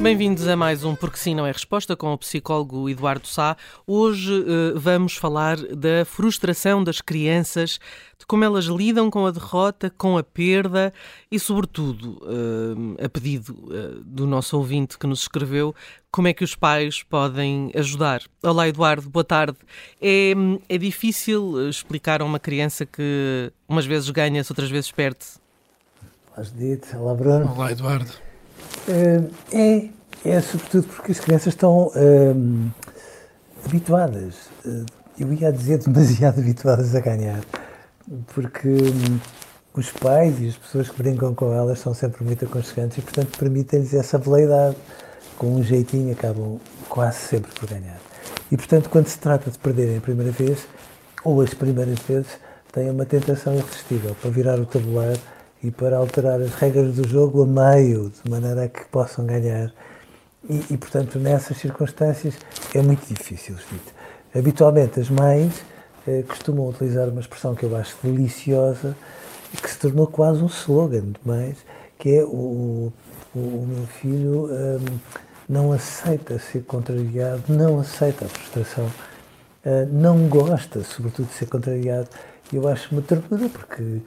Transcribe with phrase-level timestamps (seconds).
[0.00, 3.54] Bem-vindos a mais um Porque Sim Não é Resposta com o psicólogo Eduardo Sá.
[3.86, 7.78] Hoje uh, vamos falar da frustração das crianças,
[8.18, 10.90] de como elas lidam com a derrota, com a perda
[11.30, 15.74] e, sobretudo, uh, a pedido uh, do nosso ouvinte que nos escreveu,
[16.10, 18.22] como é que os pais podem ajudar.
[18.42, 19.58] Olá, Eduardo, boa tarde.
[20.00, 20.32] É,
[20.66, 25.38] é difícil explicar a uma criança que umas vezes ganha-se, outras vezes perde-se?
[26.34, 26.96] Olá, Judite.
[26.96, 27.52] Olá, Bruno.
[27.52, 28.29] Olá, Eduardo.
[28.88, 29.88] É,
[30.24, 32.70] é sobretudo porque as crianças estão hum,
[33.64, 34.34] habituadas,
[35.18, 37.40] eu ia dizer demasiado habituadas a ganhar,
[38.34, 39.18] porque hum,
[39.72, 43.38] os pais e as pessoas que brincam com elas são sempre muito aconchegantes e, portanto,
[43.38, 44.76] permitem-lhes essa veleidade.
[45.38, 47.98] Com um jeitinho, acabam quase sempre por ganhar.
[48.52, 50.66] E, portanto, quando se trata de perderem a primeira vez,
[51.24, 52.28] ou as primeiras vezes,
[52.72, 55.18] têm uma tentação irresistível para virar o tabuleiro
[55.62, 59.72] e para alterar as regras do jogo a meio, de maneira a que possam ganhar.
[60.48, 62.34] E, e portanto, nessas circunstâncias
[62.74, 63.82] é muito difícil, Steve.
[64.34, 65.62] Habitualmente, as mães
[66.06, 68.96] eh, costumam utilizar uma expressão que eu acho deliciosa
[69.62, 71.58] que se tornou quase um slogan de mães,
[71.98, 72.92] que é o,
[73.34, 74.98] o, o meu filho um,
[75.48, 82.08] não aceita ser contrariado, não aceita a frustração, uh, não gosta, sobretudo, de ser contrariado.
[82.52, 84.00] E eu acho uma ternura, porque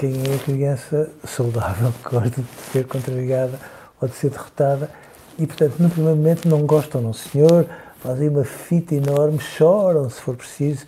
[0.00, 3.60] quem é a criança saudável gosta de ser contrariada
[4.00, 4.90] ou de ser derrotada
[5.38, 7.66] e, portanto, no primeiro momento não gostam, não senhor,
[8.00, 10.86] fazem uma fita enorme, choram se for preciso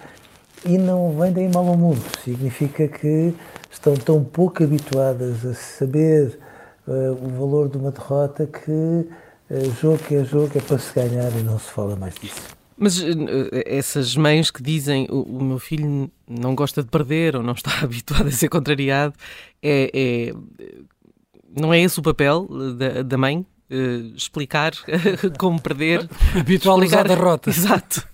[0.64, 2.02] e não vem daí mal ao mundo.
[2.24, 3.34] Significa que
[3.70, 6.38] estão tão pouco habituadas a saber
[6.88, 10.94] uh, o valor de uma derrota que uh, jogo que é jogo é para se
[10.94, 12.61] ganhar e não se fala mais disso.
[12.82, 13.06] Mas uh,
[13.64, 17.70] essas mães que dizem o, o, meu filho não gosta de perder ou não está
[17.80, 19.14] habituado a ser contrariado,
[19.62, 20.34] é, é
[21.56, 23.46] não é esse o papel da, da mãe?
[23.70, 24.72] Uh, explicar
[25.38, 26.10] como perder.
[26.36, 27.50] Habituá-los à derrota.
[27.54, 28.04] Exato.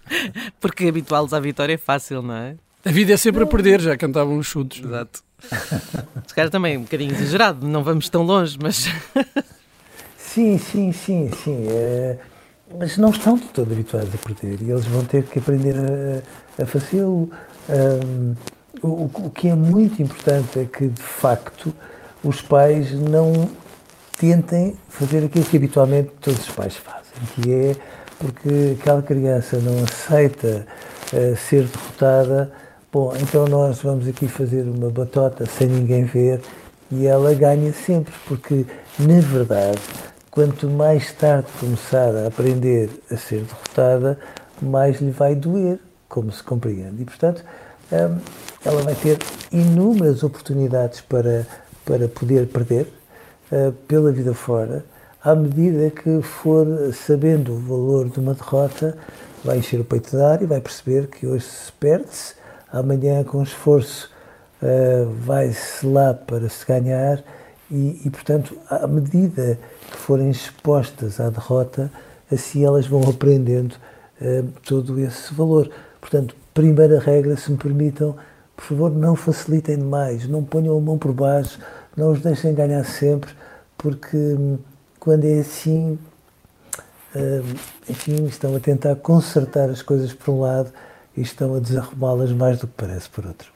[0.61, 2.57] Porque habituá-los à vitória é fácil, não é?
[2.85, 4.85] A vida é sempre a perder, já cantavam os chutos.
[4.85, 5.25] Exato.
[6.27, 8.87] Se calhar também um bocadinho exagerado, não vamos tão longe, mas.
[10.19, 11.67] sim, sim, sim, sim.
[11.71, 12.19] É...
[12.77, 16.63] Mas não estão de todo habituados a perder e eles vão ter que aprender a,
[16.63, 17.31] a fazê-lo.
[17.69, 18.35] Um,
[18.83, 21.73] o, o que é muito importante é que, de facto,
[22.23, 23.49] os pais não
[24.19, 27.77] tentem fazer aquilo que habitualmente todos os pais fazem, que é
[28.19, 30.67] porque aquela criança não aceita
[31.13, 32.51] uh, ser derrotada,
[32.93, 36.41] bom, então nós vamos aqui fazer uma batota sem ninguém ver
[36.91, 38.67] e ela ganha sempre, porque
[38.99, 39.79] na verdade,
[40.39, 44.17] quanto mais tarde começar a aprender a ser derrotada,
[44.63, 47.03] mais lhe vai doer, como se compreende.
[47.03, 47.43] E portanto,
[47.91, 48.21] um,
[48.65, 49.19] ela vai ter
[49.51, 51.45] inúmeras oportunidades para,
[51.85, 52.87] para poder perder,
[53.51, 54.85] uh, pela vida fora,
[55.25, 58.97] à medida que for sabendo o valor de uma derrota,
[59.45, 62.35] vai encher o peito de ar e vai perceber que hoje se perde-se,
[62.73, 64.09] amanhã com esforço
[64.63, 67.25] uh, vai-se lá para se ganhar
[67.71, 69.59] e, e, portanto, à medida
[69.91, 71.91] que forem expostas à derrota,
[72.33, 73.75] assim elas vão aprendendo
[74.21, 75.71] uh, todo esse valor.
[76.01, 78.17] Portanto, primeira regra, se me permitam,
[78.57, 81.59] por favor, não facilitem demais, não ponham a mão por baixo,
[81.97, 83.31] não os deixem ganhar sempre,
[83.77, 84.59] porque hum,
[84.99, 85.99] quando é assim,
[87.15, 87.43] hum,
[87.89, 90.73] enfim, estão a tentar consertar as coisas por um lado
[91.17, 93.53] e estão a desarrumá-las mais do que parece por outro.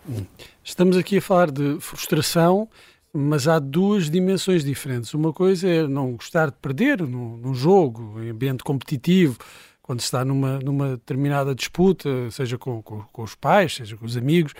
[0.62, 2.68] Estamos aqui a falar de frustração,
[3.12, 5.12] mas há duas dimensões diferentes.
[5.12, 9.38] Uma coisa é não gostar de perder num, num jogo, em ambiente competitivo,
[9.82, 14.06] quando se está numa, numa determinada disputa, seja com, com, com os pais, seja com
[14.06, 14.54] os amigos.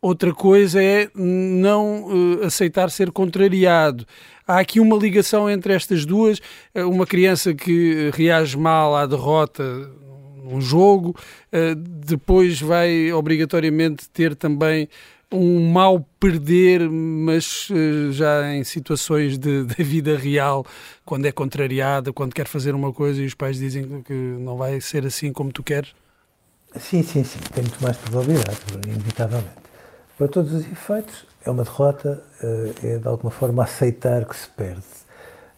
[0.00, 4.06] Outra coisa é não uh, aceitar ser contrariado.
[4.46, 6.38] Há aqui uma ligação entre estas duas.
[6.72, 9.64] Uh, uma criança que reage mal à derrota
[10.36, 11.16] num jogo,
[11.52, 14.88] uh, depois vai obrigatoriamente ter também
[15.32, 20.64] um mau perder, mas uh, já em situações de, vida real,
[21.04, 24.80] quando é contrariada, quando quer fazer uma coisa e os pais dizem que não vai
[24.80, 25.94] ser assim como tu queres?
[26.76, 27.38] Sim, sim, sim.
[27.54, 29.68] Tem muito mais probabilidade, inevitavelmente.
[30.16, 34.48] Para todos os efeitos, é uma derrota, uh, é de alguma forma aceitar que se
[34.48, 34.82] perde.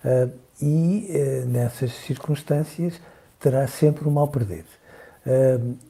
[0.04, 0.30] Uh,
[0.62, 1.08] e
[1.46, 3.00] nessas circunstâncias
[3.38, 4.66] terá sempre um mal perder.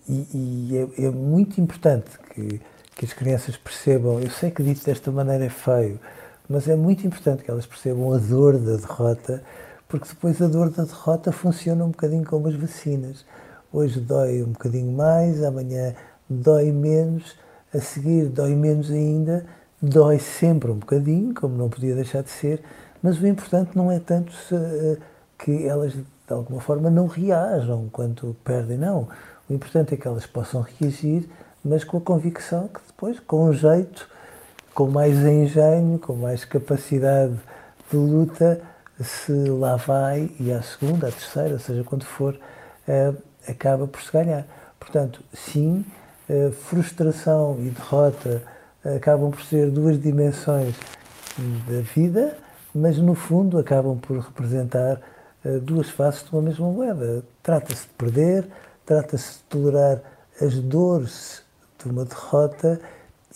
[0.09, 2.61] e, e é, é muito importante que
[3.01, 4.21] que as crianças percebam.
[4.21, 5.99] Eu sei que dito desta maneira é feio,
[6.47, 9.43] mas é muito importante que elas percebam a dor da derrota,
[9.89, 13.25] porque depois a dor da derrota funciona um bocadinho como as vacinas.
[13.73, 15.95] Hoje dói um bocadinho mais, amanhã
[16.29, 17.39] dói menos,
[17.73, 19.47] a seguir dói menos ainda,
[19.81, 22.63] dói sempre um bocadinho, como não podia deixar de ser,
[23.03, 24.99] mas o importante não é tanto se, uh,
[25.39, 29.09] que elas de alguma forma não reajam quando perdem, não.
[29.49, 31.27] O importante é que elas possam reagir
[31.65, 34.09] mas com a convicção que depois, com um jeito,
[34.75, 37.35] com mais engenho, com mais capacidade
[37.91, 38.61] de luta,
[39.03, 43.17] se lá vai e à segunda, à terceira, seja quando for, uh,
[43.49, 44.47] acaba por se ganhar.
[44.79, 45.85] Portanto, sim,
[46.29, 48.43] uh, frustração e derrota
[48.85, 50.75] acabam por ser duas dimensões
[51.69, 52.37] da vida,
[52.75, 55.01] mas no fundo acabam por representar
[55.45, 57.25] uh, duas faces de uma mesma moeda.
[57.43, 58.47] Trata-se de perder,
[58.87, 60.01] trata-se de tolerar
[60.41, 61.43] as dores
[61.83, 62.81] de uma derrota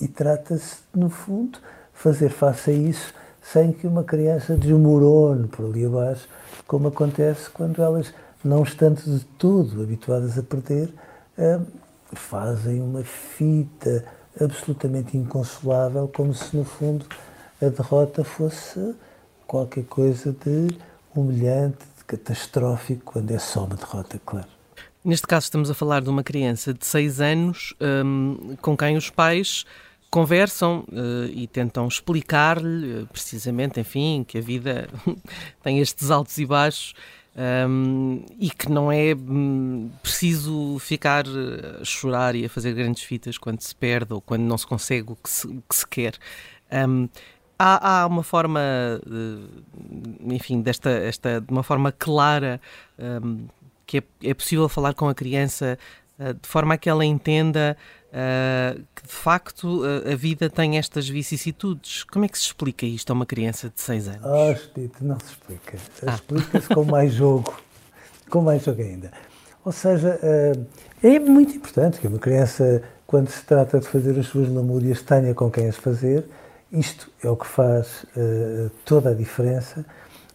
[0.01, 1.59] e trata-se, no fundo,
[1.93, 6.27] fazer face a isso sem que uma criança desmorone por ali abaixo,
[6.67, 8.13] como acontece quando elas,
[8.43, 10.93] não estando de tudo habituadas a perder,
[11.37, 11.61] eh,
[12.13, 14.05] fazem uma fita
[14.41, 17.07] absolutamente inconsolável, como se, no fundo,
[17.61, 18.95] a derrota fosse
[19.47, 20.77] qualquer coisa de
[21.15, 24.49] humilhante, de catastrófico, quando é só uma derrota, claro.
[25.05, 29.11] Neste caso, estamos a falar de uma criança de 6 anos um, com quem os
[29.11, 29.67] pais
[30.11, 34.89] conversam uh, e tentam explicar-lhe, uh, precisamente, enfim, que a vida
[35.63, 36.95] tem estes altos e baixos
[37.69, 43.03] um, e que não é um, preciso ficar eh, a chorar e a fazer grandes
[43.03, 45.87] fitas quando se perde ou quando não se consegue o que se, o que se
[45.87, 46.15] quer.
[46.73, 47.09] Um,
[47.59, 48.61] há, há, uma forma,
[50.25, 52.59] enfim, desta, esta, de uma forma clara
[52.99, 53.49] hum,
[53.87, 55.79] que é, é possível falar com a criança
[56.19, 57.77] uh, de forma a que ela entenda
[58.09, 62.05] uh, que de facto uh, a vida tem estas vicissitudes.
[62.05, 64.21] Como é que se explica isto a uma criança de 6 anos?
[64.25, 65.79] Oh, Estito, não se explica.
[66.07, 66.15] Ah.
[66.15, 67.55] Explica-se com mais jogo,
[68.31, 69.11] com mais jogo ainda.
[69.65, 70.21] Ou seja,
[71.03, 75.33] é muito importante que uma criança, quando se trata de fazer as suas lamúrias, tenha
[75.33, 76.27] com quem as fazer.
[76.71, 78.05] Isto é o que faz
[78.85, 79.83] toda a diferença.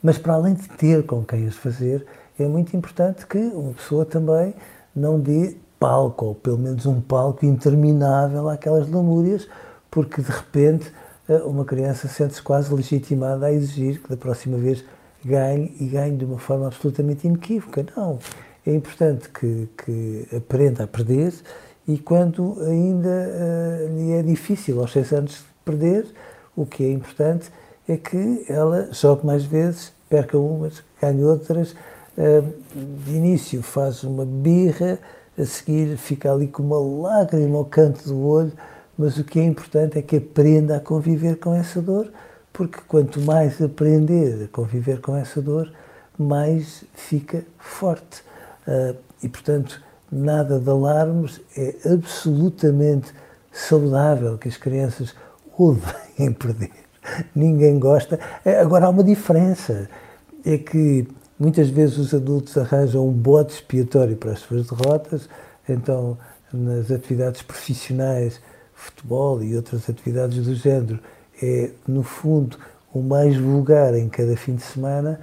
[0.01, 2.05] Mas para além de ter com quem as fazer,
[2.43, 4.53] é muito importante que uma pessoa também
[4.95, 9.47] não dê palco, ou pelo menos um palco interminável àquelas lamúrias,
[9.89, 10.91] porque de repente
[11.27, 14.83] eh, uma criança sente-se quase legitimada a exigir que da próxima vez
[15.23, 17.85] ganhe e ganhe de uma forma absolutamente inequívoca.
[17.95, 18.19] Não.
[18.65, 21.33] É importante que, que aprenda a perder
[21.87, 26.05] e quando ainda uh, lhe é difícil, aos seis anos, de perder,
[26.55, 27.49] o que é importante
[27.87, 31.75] é que ela jogue mais vezes, perca umas, ganhe outras,
[32.75, 34.99] de início faz uma birra,
[35.37, 38.51] a seguir fica ali com uma lágrima ao canto do olho,
[38.97, 42.11] mas o que é importante é que aprenda a conviver com essa dor,
[42.51, 45.71] porque quanto mais aprender a conviver com essa dor,
[46.17, 48.21] mais fica forte.
[48.67, 53.13] Ah, e, portanto, nada de alarmes, é absolutamente
[53.53, 55.15] saudável que as crianças
[55.57, 56.71] odeiem perder.
[57.33, 58.19] Ninguém gosta.
[58.61, 59.89] Agora, há uma diferença.
[60.45, 61.07] É que
[61.39, 65.29] Muitas vezes os adultos arranjam um bote expiatório para as suas derrotas,
[65.67, 66.17] então
[66.51, 68.41] nas atividades profissionais,
[68.73, 70.99] futebol e outras atividades do género,
[71.41, 72.57] é no fundo
[72.93, 75.19] o mais vulgar em cada fim de semana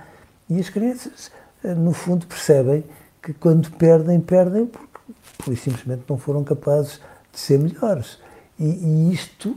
[0.49, 1.31] e as crianças,
[1.63, 2.85] no fundo, percebem
[3.23, 7.01] que quando perdem, perdem porque, por simplesmente não foram capazes
[7.33, 8.19] de ser melhores.
[8.59, 9.57] E, e isto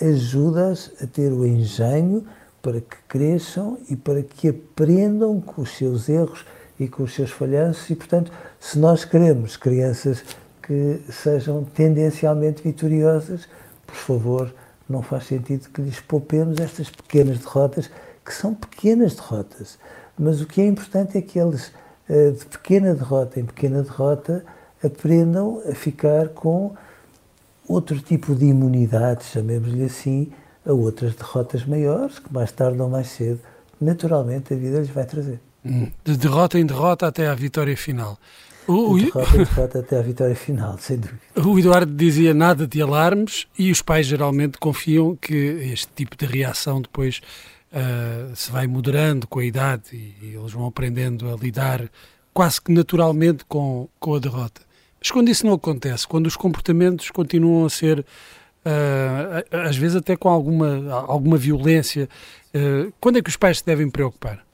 [0.00, 2.24] ajuda-as a ter o engenho
[2.62, 6.44] para que cresçam e para que aprendam com os seus erros
[6.78, 7.88] e com os seus falhanços.
[7.90, 10.24] E, portanto, se nós queremos crianças
[10.62, 13.48] que sejam tendencialmente vitoriosas,
[13.86, 14.54] por favor,
[14.88, 17.90] não faz sentido que lhes poupemos estas pequenas derrotas,
[18.24, 19.78] que são pequenas derrotas.
[20.18, 21.72] Mas o que é importante é que eles,
[22.08, 24.44] eh, de pequena derrota em pequena derrota,
[24.84, 26.74] aprendam a ficar com
[27.66, 30.32] outro tipo de imunidade, chamemos-lhe assim,
[30.68, 33.40] a outras derrotas maiores que mais tarde ou mais cedo,
[33.80, 35.40] naturalmente, a vida lhes vai trazer.
[35.64, 35.90] Hum.
[36.04, 38.18] De derrota em derrota até à vitória final.
[38.66, 41.18] O, o, derrota, derrota até a vitória final, sem dúvida.
[41.42, 46.26] O Eduardo dizia nada de alarmes e os pais geralmente confiam que este tipo de
[46.26, 47.22] reação depois
[47.72, 51.88] uh, se vai moderando com a idade e, e, eles vão aprendendo a lidar
[52.34, 54.60] quase que naturalmente com, com a derrota.
[55.00, 58.04] Mas quando isso não acontece, quando os comportamentos continuam a ser,
[59.50, 62.08] às vezes até com alguma, alguma violência,
[62.54, 64.44] uh, quando é que os pais se devem preocupar?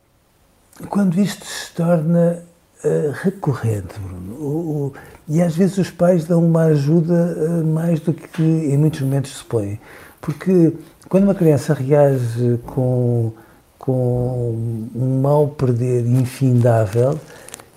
[0.89, 2.43] Quando isto se torna
[2.85, 4.35] uh, recorrente, Bruno.
[4.35, 4.93] O, o,
[5.29, 9.45] e às vezes os pais dão uma ajuda mais do que em muitos momentos se
[9.45, 9.81] põe.
[10.21, 10.73] Porque
[11.09, 13.33] quando uma criança reage com,
[13.79, 17.19] com um mal perder infindável,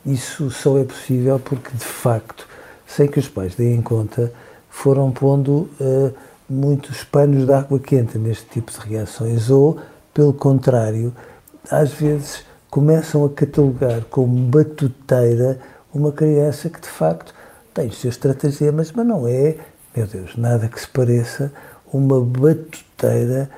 [0.06, 2.48] isso só é possível porque, de facto,
[2.88, 4.32] sem que os pais deem conta,
[4.78, 6.14] foram pondo uh,
[6.48, 9.80] muitos panos de água quente neste tipo de reações, ou,
[10.14, 11.12] pelo contrário,
[11.70, 15.58] às vezes começam a catalogar como batuteira
[15.92, 17.34] uma criança que, de facto,
[17.74, 19.56] tem os seus estratagemas, mas não é,
[19.96, 21.52] meu Deus, nada que se pareça
[21.92, 23.50] uma batuteira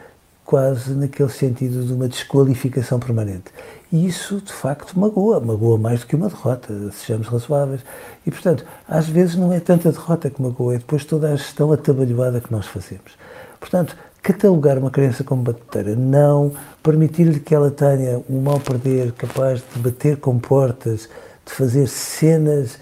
[0.50, 3.51] quase naquele sentido de uma desqualificação permanente.
[3.91, 7.82] E isso, de facto, magoa, magoa mais do que uma derrota, sejamos razoáveis.
[8.25, 11.72] E, portanto, às vezes não é tanta derrota que magoa, é depois toda a gestão
[11.72, 13.12] atabalhoada que nós fazemos.
[13.60, 16.51] Portanto, catalogar uma criança como batuteira, não
[16.82, 21.08] permitir-lhe que ela tenha um mal perder capaz de bater com portas,
[21.46, 22.79] de fazer cenas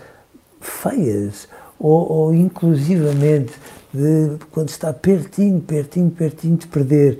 [0.62, 3.52] feias, ou, ou inclusivamente
[3.94, 7.20] de, quando está pertinho, pertinho, pertinho de perder,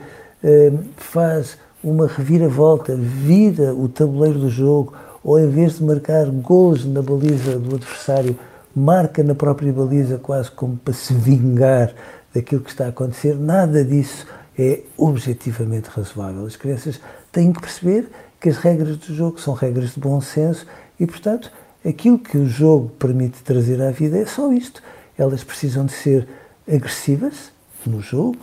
[0.98, 7.02] faz uma reviravolta, vira o tabuleiro do jogo, ou em vez de marcar gols na
[7.02, 8.38] baliza do adversário,
[8.76, 11.94] marca na própria baliza quase como para se vingar
[12.34, 14.26] daquilo que está a acontecer, nada disso
[14.58, 16.46] é objetivamente razoável.
[16.46, 17.00] As crianças
[17.32, 18.08] têm que perceber
[18.40, 20.66] que as regras do jogo são regras de bom senso
[21.00, 21.52] e, portanto,
[21.86, 24.82] aquilo que o jogo permite trazer à vida é só isto.
[25.18, 26.28] Elas precisam de ser
[26.68, 27.52] agressivas
[27.86, 28.38] no jogo,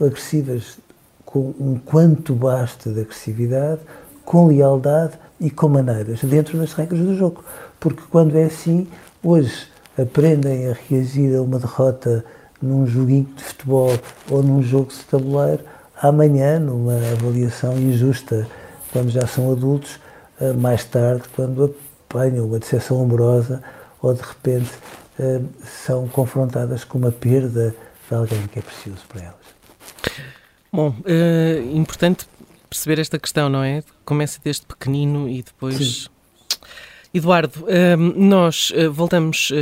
[0.00, 0.78] agressivas
[1.34, 3.80] com um quanto basta de agressividade,
[4.24, 7.44] com lealdade e com maneiras, dentro das regras do jogo.
[7.80, 8.86] Porque quando é assim,
[9.20, 9.66] hoje
[9.98, 12.24] aprendem a reagir a uma derrota
[12.62, 13.98] num joguinho de futebol
[14.30, 15.64] ou num jogo de tabuleiro,
[16.00, 18.46] amanhã, numa avaliação injusta,
[18.92, 19.98] quando já são adultos,
[20.40, 21.74] eh, mais tarde, quando
[22.08, 23.60] apanham uma decepção amorosa
[24.00, 24.70] ou de repente
[25.18, 25.40] eh,
[25.84, 27.74] são confrontadas com uma perda
[28.08, 30.33] de alguém que é precioso para elas.
[30.74, 32.26] Bom, é importante
[32.68, 33.84] perceber esta questão, não é?
[34.04, 35.76] Começa desde pequenino e depois.
[35.76, 36.06] Sim.
[37.14, 39.52] Eduardo, eh, nós eh, voltamos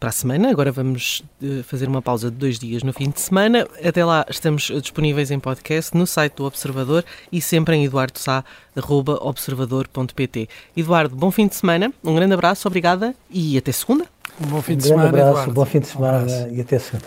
[0.00, 1.22] para a semana, agora vamos
[1.62, 3.64] fazer uma pausa de dois dias no fim de semana.
[3.84, 10.48] Até lá estamos disponíveis em podcast no site do Observador e sempre em eduardosá.observador.pt.
[10.76, 14.04] Eduardo, bom fim de semana, um grande abraço, obrigada e até segunda.
[14.44, 15.52] Um bom fim de um semana, abraço, Eduardo.
[15.52, 17.06] bom fim de semana um e até segunda.